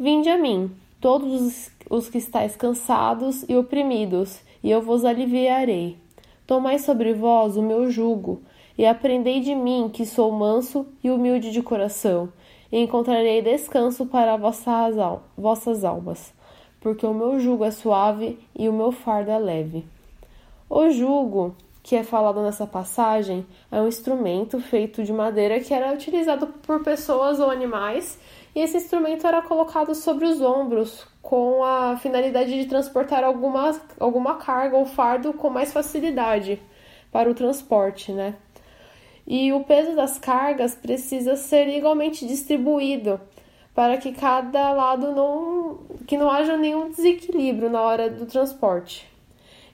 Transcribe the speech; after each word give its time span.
Vinde 0.00 0.30
a 0.30 0.38
mim, 0.38 0.70
todos 0.98 1.70
os 1.90 2.08
que 2.08 2.16
estáis 2.16 2.56
cansados 2.56 3.44
e 3.46 3.54
oprimidos, 3.54 4.40
e 4.64 4.70
eu 4.70 4.80
vos 4.80 5.04
aliviarei. 5.04 5.98
Tomai 6.46 6.78
sobre 6.78 7.12
vós 7.12 7.58
o 7.58 7.62
meu 7.62 7.90
jugo, 7.90 8.40
e 8.78 8.86
aprendei 8.86 9.40
de 9.40 9.54
mim, 9.54 9.90
que 9.92 10.06
sou 10.06 10.32
manso 10.32 10.86
e 11.04 11.10
humilde 11.10 11.50
de 11.50 11.62
coração 11.62 12.32
e 12.72 12.80
encontrarei 12.80 13.42
descanso 13.42 14.06
para 14.06 14.38
vossas, 14.38 14.96
vossas 15.36 15.84
almas, 15.84 16.32
porque 16.80 17.06
o 17.06 17.12
meu 17.12 17.38
jugo 17.38 17.64
é 17.64 17.70
suave 17.70 18.38
e 18.56 18.66
o 18.66 18.72
meu 18.72 18.90
fardo 18.90 19.30
é 19.30 19.38
leve. 19.38 19.84
O 20.70 20.88
jugo, 20.88 21.54
que 21.82 21.94
é 21.94 22.02
falado 22.02 22.40
nessa 22.40 22.66
passagem, 22.66 23.46
é 23.70 23.78
um 23.78 23.86
instrumento 23.86 24.58
feito 24.58 25.04
de 25.04 25.12
madeira 25.12 25.60
que 25.60 25.74
era 25.74 25.92
utilizado 25.92 26.46
por 26.46 26.82
pessoas 26.82 27.38
ou 27.38 27.50
animais, 27.50 28.18
e 28.54 28.60
esse 28.60 28.78
instrumento 28.78 29.26
era 29.26 29.42
colocado 29.42 29.94
sobre 29.94 30.24
os 30.24 30.40
ombros 30.40 31.06
com 31.20 31.62
a 31.62 31.96
finalidade 31.98 32.50
de 32.50 32.66
transportar 32.66 33.22
alguma, 33.22 33.78
alguma 34.00 34.36
carga 34.36 34.76
ou 34.76 34.86
fardo 34.86 35.32
com 35.34 35.50
mais 35.50 35.72
facilidade 35.72 36.60
para 37.10 37.30
o 37.30 37.34
transporte, 37.34 38.12
né? 38.12 38.34
E 39.26 39.52
o 39.52 39.64
peso 39.64 39.94
das 39.94 40.18
cargas 40.18 40.74
precisa 40.74 41.36
ser 41.36 41.68
igualmente 41.68 42.26
distribuído 42.26 43.20
para 43.74 43.96
que 43.96 44.12
cada 44.12 44.72
lado 44.72 45.12
não 45.12 45.78
que 46.06 46.18
não 46.18 46.30
haja 46.30 46.56
nenhum 46.56 46.90
desequilíbrio 46.90 47.70
na 47.70 47.80
hora 47.80 48.10
do 48.10 48.26
transporte. 48.26 49.10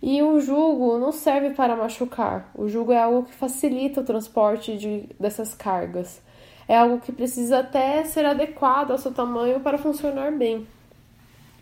E 0.01 0.23
o 0.23 0.39
jugo 0.39 0.99
não 0.99 1.11
serve 1.11 1.51
para 1.51 1.75
machucar. 1.75 2.53
O 2.55 2.69
jugo 2.69 2.93
é 2.93 3.03
algo 3.03 3.25
que 3.25 3.35
facilita 3.35 4.01
o 4.01 4.05
transporte 4.05 4.77
de, 4.77 5.09
dessas 5.19 5.55
cargas. 5.55 6.21
É 6.69 6.77
algo 6.77 7.01
que 7.01 7.11
precisa 7.11 7.61
até 7.61 8.05
ser 8.05 8.25
adequado 8.25 8.93
ao 8.93 8.99
seu 8.99 9.12
tamanho 9.12 9.59
para 9.59 9.77
funcionar 9.79 10.31
bem. 10.31 10.67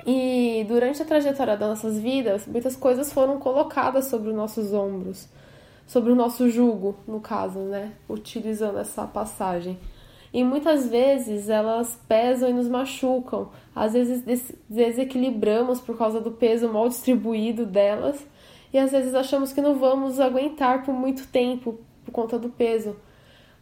E 0.06 0.66
durante 0.68 1.00
a 1.00 1.04
trajetória 1.06 1.56
das 1.56 1.68
nossas 1.68 1.98
vidas, 1.98 2.46
muitas 2.46 2.76
coisas 2.76 3.10
foram 3.10 3.38
colocadas 3.38 4.06
sobre 4.06 4.28
os 4.28 4.36
nossos 4.36 4.72
ombros 4.74 5.26
sobre 5.86 6.10
o 6.12 6.16
nosso 6.16 6.50
jugo, 6.50 6.96
no 7.06 7.20
caso, 7.20 7.60
né? 7.60 7.92
Utilizando 8.08 8.78
essa 8.78 9.06
passagem. 9.06 9.78
E 10.32 10.42
muitas 10.44 10.88
vezes 10.88 11.48
elas 11.48 11.98
pesam 12.08 12.50
e 12.50 12.52
nos 12.52 12.68
machucam. 12.68 13.50
Às 13.74 13.92
vezes 13.92 14.22
desequilibramos 14.68 15.80
por 15.80 15.96
causa 15.96 16.20
do 16.20 16.32
peso 16.32 16.68
mal 16.68 16.88
distribuído 16.88 17.64
delas. 17.64 18.26
E 18.72 18.78
às 18.78 18.90
vezes 18.90 19.14
achamos 19.14 19.52
que 19.52 19.62
não 19.62 19.76
vamos 19.76 20.20
aguentar 20.20 20.84
por 20.84 20.92
muito 20.92 21.26
tempo 21.28 21.78
por 22.04 22.12
conta 22.12 22.38
do 22.38 22.48
peso. 22.48 22.96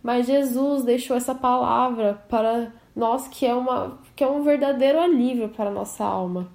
Mas 0.03 0.27
Jesus 0.27 0.85
deixou 0.85 1.17
essa 1.17 1.35
palavra 1.35 2.23
para 2.29 2.73
nós 2.97 3.29
que 3.29 3.47
é, 3.47 3.55
uma, 3.55 3.99
que 4.17 4.25
é 4.25 4.29
um 4.29 4.43
verdadeiro 4.43 5.01
alívio 5.01 5.49
para 5.51 5.71
a 5.71 5.73
nossa 5.73 6.05
alma. 6.05 6.49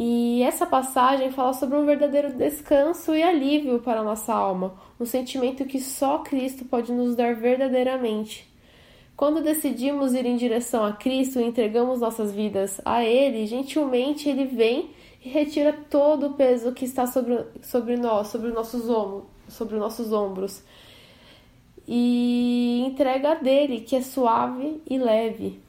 E 0.00 0.44
essa 0.44 0.64
passagem 0.64 1.32
fala 1.32 1.52
sobre 1.52 1.76
um 1.76 1.84
verdadeiro 1.84 2.32
descanso 2.32 3.16
e 3.16 3.20
alívio 3.20 3.80
para 3.80 3.98
a 3.98 4.04
nossa 4.04 4.32
alma, 4.32 4.74
um 5.00 5.04
sentimento 5.04 5.64
que 5.64 5.80
só 5.80 6.18
Cristo 6.18 6.64
pode 6.64 6.92
nos 6.92 7.16
dar 7.16 7.34
verdadeiramente. 7.34 8.48
Quando 9.16 9.42
decidimos 9.42 10.14
ir 10.14 10.24
em 10.24 10.36
direção 10.36 10.84
a 10.84 10.92
Cristo 10.92 11.40
e 11.40 11.42
entregamos 11.42 11.98
nossas 11.98 12.30
vidas 12.30 12.80
a 12.84 13.02
Ele, 13.02 13.44
gentilmente 13.44 14.28
Ele 14.28 14.44
vem 14.44 14.90
e 15.20 15.28
retira 15.28 15.72
todo 15.72 16.28
o 16.28 16.34
peso 16.34 16.70
que 16.70 16.84
está 16.84 17.04
sobre, 17.04 17.44
sobre 17.60 17.96
nós, 17.96 18.28
sobre, 18.28 18.52
nossos 18.52 18.88
ombros, 18.88 19.24
sobre 19.48 19.74
os 19.74 19.80
nossos 19.80 20.12
ombros, 20.12 20.62
e 21.88 22.84
entrega 22.86 23.32
a 23.32 23.34
dele, 23.34 23.80
que 23.80 23.96
é 23.96 24.00
suave 24.00 24.80
e 24.88 24.96
leve. 24.96 25.60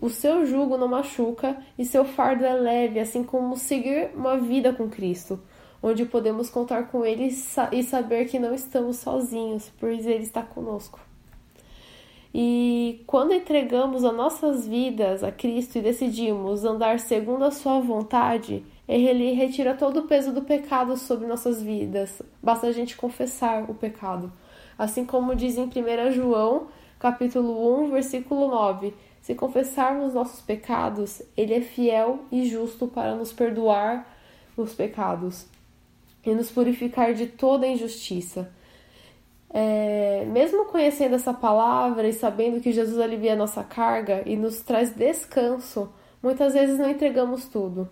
O 0.00 0.08
seu 0.08 0.46
jugo 0.46 0.76
não 0.76 0.86
machuca 0.86 1.56
e 1.76 1.84
seu 1.84 2.04
fardo 2.04 2.44
é 2.44 2.54
leve, 2.54 3.00
assim 3.00 3.24
como 3.24 3.56
seguir 3.56 4.10
uma 4.14 4.36
vida 4.38 4.72
com 4.72 4.88
Cristo, 4.88 5.40
onde 5.82 6.04
podemos 6.04 6.48
contar 6.48 6.84
com 6.88 7.04
Ele 7.04 7.34
e 7.72 7.82
saber 7.82 8.26
que 8.26 8.38
não 8.38 8.54
estamos 8.54 8.98
sozinhos, 8.98 9.72
pois 9.80 10.06
Ele 10.06 10.22
está 10.22 10.40
conosco. 10.40 11.00
E 12.32 13.02
quando 13.08 13.34
entregamos 13.34 14.04
as 14.04 14.14
nossas 14.14 14.68
vidas 14.68 15.24
a 15.24 15.32
Cristo 15.32 15.78
e 15.78 15.82
decidimos 15.82 16.64
andar 16.64 17.00
segundo 17.00 17.44
a 17.44 17.50
Sua 17.50 17.80
vontade, 17.80 18.64
Ele 18.86 19.32
retira 19.32 19.74
todo 19.74 20.00
o 20.00 20.06
peso 20.06 20.32
do 20.32 20.42
pecado 20.42 20.96
sobre 20.96 21.26
nossas 21.26 21.60
vidas. 21.60 22.22
Basta 22.40 22.68
a 22.68 22.72
gente 22.72 22.96
confessar 22.96 23.68
o 23.68 23.74
pecado. 23.74 24.32
Assim 24.78 25.04
como 25.04 25.34
diz 25.34 25.58
em 25.58 25.64
1 25.64 26.12
João, 26.12 26.68
capítulo 27.00 27.82
1, 27.82 27.90
versículo 27.90 28.46
9 28.46 28.94
se 29.20 29.34
confessarmos 29.34 30.14
nossos 30.14 30.40
pecados, 30.40 31.22
Ele 31.36 31.54
é 31.54 31.60
fiel 31.60 32.20
e 32.30 32.48
justo 32.48 32.86
para 32.86 33.14
nos 33.14 33.32
perdoar 33.32 34.06
os 34.56 34.74
pecados 34.74 35.46
e 36.24 36.34
nos 36.34 36.50
purificar 36.50 37.14
de 37.14 37.26
toda 37.26 37.66
injustiça. 37.66 38.50
É, 39.50 40.26
mesmo 40.26 40.66
conhecendo 40.66 41.14
essa 41.14 41.32
palavra 41.32 42.06
e 42.06 42.12
sabendo 42.12 42.60
que 42.60 42.72
Jesus 42.72 42.98
alivia 42.98 43.32
a 43.32 43.36
nossa 43.36 43.64
carga 43.64 44.22
e 44.26 44.36
nos 44.36 44.60
traz 44.60 44.90
descanso, 44.90 45.90
muitas 46.22 46.52
vezes 46.52 46.78
não 46.78 46.90
entregamos 46.90 47.46
tudo. 47.46 47.88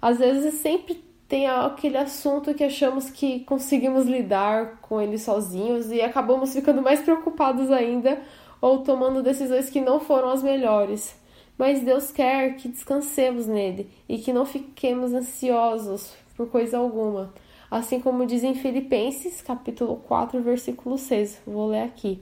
Às 0.00 0.18
vezes 0.18 0.54
sempre 0.54 1.04
tem 1.28 1.48
aquele 1.48 1.96
assunto 1.96 2.54
que 2.54 2.62
achamos 2.62 3.10
que 3.10 3.40
conseguimos 3.40 4.06
lidar 4.06 4.78
com 4.80 5.00
ele 5.00 5.18
sozinhos 5.18 5.90
e 5.90 6.00
acabamos 6.00 6.52
ficando 6.52 6.80
mais 6.80 7.00
preocupados 7.00 7.70
ainda 7.72 8.22
ou 8.60 8.78
tomando 8.78 9.22
decisões 9.22 9.70
que 9.70 9.80
não 9.80 10.00
foram 10.00 10.30
as 10.30 10.42
melhores. 10.42 11.14
Mas 11.58 11.80
Deus 11.80 12.10
quer 12.10 12.56
que 12.56 12.68
descansemos 12.68 13.46
nele 13.46 13.90
e 14.08 14.18
que 14.18 14.32
não 14.32 14.44
fiquemos 14.44 15.14
ansiosos 15.14 16.12
por 16.36 16.48
coisa 16.48 16.78
alguma. 16.78 17.32
Assim 17.70 17.98
como 17.98 18.26
diz 18.26 18.44
em 18.44 18.54
Filipenses, 18.54 19.40
capítulo 19.40 19.96
4, 20.06 20.40
versículo 20.42 20.98
6. 20.98 21.42
Vou 21.46 21.68
ler 21.68 21.82
aqui. 21.82 22.20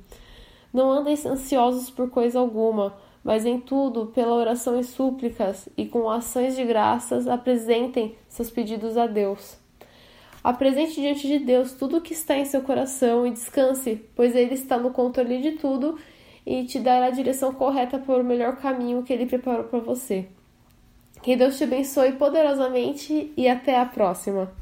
Não 0.73 0.91
andem 0.91 1.15
ansiosos 1.27 1.91
por 1.91 2.11
coisa 2.11 2.39
alguma, 2.39 2.97
mas 3.23 3.45
em 3.45 3.59
tudo, 3.59 4.07
pela 4.07 4.35
oração 4.35 4.79
e 4.79 4.85
súplicas 4.85 5.69
e 5.77 5.87
com 5.87 6.09
ações 6.11 6.57
de 6.57 6.65
graças, 6.65 7.27
apresentem 7.27 8.17
seus 8.29 8.51
pedidos 8.51 8.97
a 8.97 9.07
Deus. 9.07 9.57
Apresente 10.43 11.01
diante 11.01 11.27
de 11.27 11.39
Deus 11.39 11.73
tudo 11.73 11.97
o 11.97 12.01
que 12.01 12.13
está 12.13 12.37
em 12.37 12.45
seu 12.45 12.61
coração 12.61 13.27
e 13.27 13.31
descanse, 13.31 14.05
pois 14.15 14.37
Ele 14.37 14.55
está 14.55 14.77
no 14.77 14.91
controle 14.91 15.41
de 15.41 15.53
tudo 15.53 15.99
e 16.47 16.65
te 16.65 16.79
dará 16.79 17.07
a 17.07 17.11
direção 17.11 17.53
correta 17.53 17.99
para 17.99 18.21
o 18.21 18.25
melhor 18.25 18.57
caminho 18.57 19.03
que 19.03 19.13
ele 19.13 19.27
preparou 19.27 19.65
para 19.65 19.79
você. 19.79 20.27
Que 21.23 21.37
Deus 21.37 21.57
te 21.57 21.65
abençoe 21.65 22.13
poderosamente 22.13 23.33
e 23.37 23.49
até 23.49 23.79
a 23.79 23.87
próxima. 23.87 24.53